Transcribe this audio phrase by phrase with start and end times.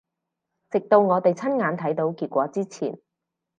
[0.71, 2.99] 直到我哋親眼睇到結果之前